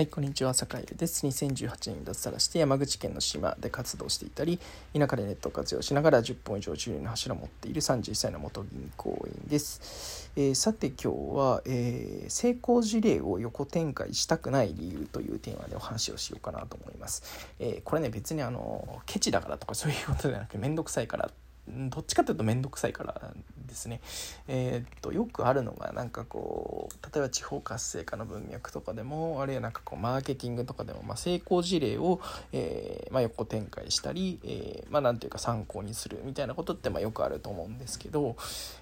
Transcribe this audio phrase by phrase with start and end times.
[0.00, 1.26] はい、こんにちは、坂井です。
[1.26, 4.58] 2018年に脱サラして山口県の島で活動していたり、
[4.94, 10.30] 田舎でネット活用しながら10本以上収入の柱を持っている31歳の元銀行員です。
[10.36, 17.22] えー、さて今日は、えー、成功事例を横展開したくない理由というテーマでお話をしようかなと思います。
[17.58, 21.30] えー、これね、別にあの、ケチだからとかそういうことじゃなくて、めんどくさいから
[21.68, 23.34] どっちかというと面倒くさいから
[23.70, 24.00] ですね。
[24.48, 32.20] えー、っとよくあるのがなんかこう例えば地方活性化の文脈とかでもあるいはなんかこうマーケティングとかでも、まあ、成功事例を、
[32.52, 38.36] えー、まあ、横展開したり、えー、まあ、なんていうか参考にするみたいなことってまあよくあると思うんですけど、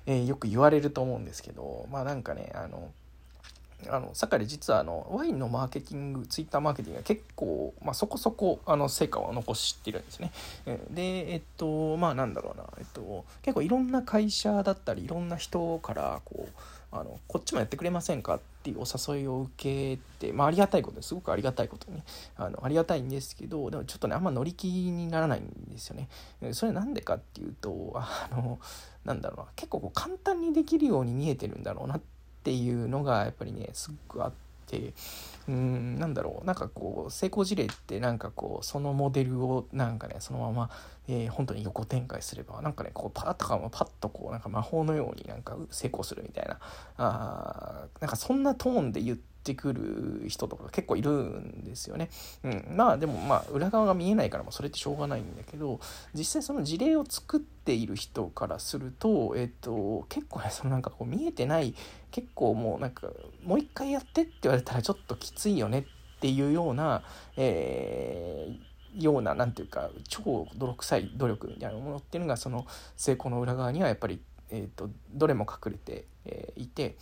[0.07, 2.91] えよく言われると思うんですけどまあなんかねあの
[3.87, 10.33] あの酒井実はあのワインのマーケティングツイッターマーケティングが結構、まあ、そこそこあの成果を残してるんですね。
[10.91, 16.53] でえっとまあなんだろうな、えっと、結構いろんな会社だったりいろんな人からこう
[16.91, 22.03] あのこっちもやってくれませんかっていうお誘いを受けて、まあ、ありがたいことですごくありがたいことに
[22.37, 26.09] あのありがたいんですけどでもちょっとねあんま乗り気にならないんですよね。
[26.53, 28.59] それなんでかっていうとあの
[29.05, 32.18] なんだろうな結構こう簡単にできるように見えてるんだろうなって
[32.49, 34.33] っていうのがやっぱりねすっごいあっ
[34.67, 34.95] て
[35.49, 40.71] うんなんだろうなんかこう成功事例ってなんかこうそのモデルをなんかねそのまま、
[41.09, 46.59] えー、本当に横展開すればなんかねこうパッとかもパッとこうなんか魔法のようになんか成功するみたいな
[46.97, 52.11] あなんかそんなトーンで言ってってくる人とか結構いるんですよね。
[52.43, 55.81] うん、まあでもまあ裏側が見えないからもそれってしょうがないんだけど
[56.15, 61.75] 実際その事例を作っている人からすると、えっと、結構ねそのなんかこう見えてない
[62.11, 63.09] 結構もうなんか
[63.45, 65.87] もう一回やってって言われたらちょっときついよね
[66.19, 67.05] っていうような、
[67.37, 76.97] えー、ような何て言うか超泥臭い努力みたいなものっていうのがその成功の裏側にはやっぱり、えーと、どれも隠れて、えー、いて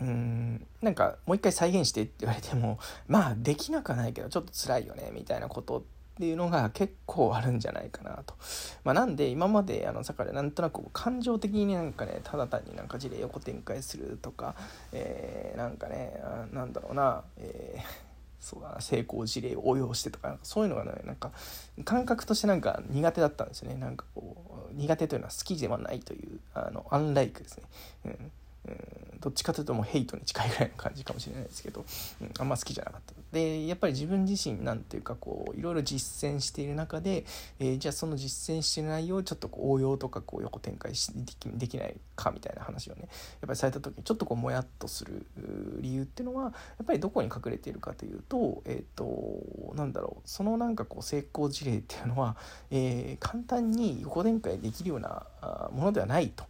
[0.00, 5.82] うんなんかもう一回再現してって言われても まあできなくはないけどちょっと辛いよねみたいなことっ
[6.18, 8.34] ていうのが結構あるんじゃないかなと。
[8.82, 14.56] まあ、なんで今まであの坂でなんとなく感情的になんかねただ単になんか事例横展開するとか、
[14.92, 16.20] えー、なんかね
[16.52, 18.08] なんだろうな、えー
[18.40, 21.32] そうだな成功事例を応用してとかそういうのがねなんか
[21.84, 23.76] 感覚としてなんか苦手だったんですよね。
[23.76, 27.64] なんかこう苦手というのは好きではないというあのアンライクですね、
[28.06, 28.32] うん。
[29.20, 31.84] どっちかというともうヘイトに近いぐらいの感じかもしれないですけど、
[32.20, 37.24] うん、あんま好きじゃなかったでやっぱり自分自身なんていうかこういろいろ実践している中で、
[37.58, 43.10] えー、じゃあその実践してる内容をちょっとこう応用とかこう横展開しできできないかみたいな話をねやっ
[43.42, 45.26] ぱりされた時にちょっとこうもやっとする
[45.80, 46.50] 理由っていうのはや
[46.82, 52.36] っぱりどこに隠れているかというとえっ、ー、となんだろうそのなんかこう成功事例っていうのは、
[52.70, 55.26] えー、簡単に横展開できるような
[55.72, 56.44] ものではないと。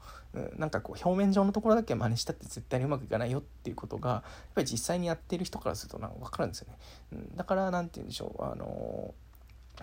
[0.56, 4.22] なんかこう表面上のところだけ真似したって絶対にうまくいかないよっていうことがやっ
[4.54, 6.78] ぱり実際にやってる人からするとなんか分かるんですよね。
[7.12, 9.15] うん、だから何て言うんでしょうあの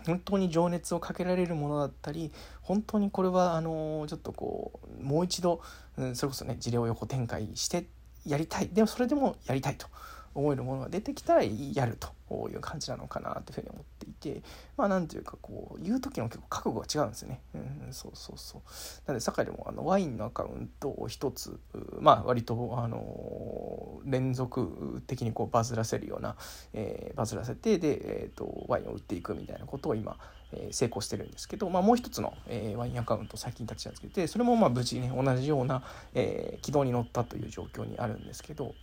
[0.06, 5.62] 本当に情熱をかけられるものだったり本当にこれはあのちょっとこうもう一度、
[5.98, 7.86] うん、それこそね事例を横展開して
[8.26, 9.88] やりたいでもそれでもやりたいと
[10.36, 14.44] 思えるものが出てきたらやるという感じなのかなというふうに思っていて
[14.78, 17.42] まあ何ていうかこう言う時の結構覚悟が違うんですよね。
[17.54, 18.62] うん、そうそうそう
[19.08, 21.60] なので酒井でもあのワインのアカウントを一つ
[22.00, 26.36] まあ割とあの連続的にこうバズらせるような、
[26.74, 30.18] えー、バズらせてで、えーと、ワインを売っていくみたいなことを今、
[30.54, 38.74] え、成功してるんですけど、まあ、もう一つの、えー、ワインアカウント最近立ち上げてそれもまあ無事ね同じような、えー、軌道に乗ったという状況にあるんですけど。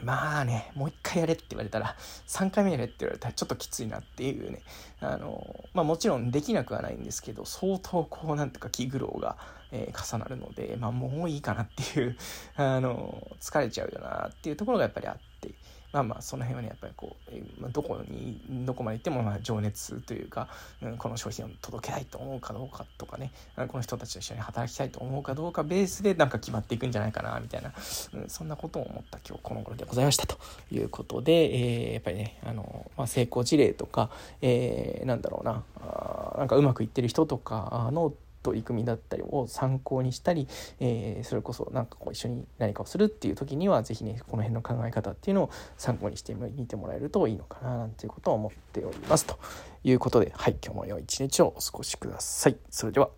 [0.00, 1.94] まあね、もう一回やれって言われたら、
[2.26, 4.62] 3回目やれって言われたらちょっときついなっていうね、
[5.00, 9.36] あの、まあもちろんできなくはないんですけど、相当こうなんとか気苦労が、
[9.70, 12.16] えー、重なるので、まあもういいかなっていう、
[12.56, 15.50] あの、疲れちゃうよなっていうところがやっぱりあって、
[15.92, 20.48] まあまあその辺はねやっぱりこう、えー、どこにどこまで行ってもま情熱というか、
[20.82, 27.72] うん、この商品を届けたいと思うかどうかとかねこの人たちと一緒に働きたいと思うかどうかベースでなんか決まっていくんじゃないかなみたいな、
[28.14, 30.38] うん、そんなことを思った今日この頃でございましたと。
[30.70, 34.10] いうことで、えー、やっぱりねあの、まあ、成功事例とか、
[34.40, 38.12] えー、なんだろうなあなんかうまくいってる人とかの
[38.42, 40.48] といくみだったりを参考にしたり、
[40.80, 49.38] えー、それこそ何かこう一緒に何かをするっていう時には是非ねこの辺の考え方っていうのを参考にしてみてもらえるといいのかななんていうことを思っておりますと
[49.84, 52.56] いうことではい今日も良い一日をお過ごしください。
[52.70, 53.10] それでは